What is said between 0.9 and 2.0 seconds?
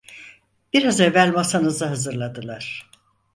evvel masanızı